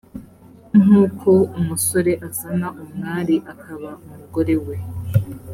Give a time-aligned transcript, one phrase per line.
[0.81, 1.29] nk uko
[1.59, 4.75] umusore azana umwari akaba umugore we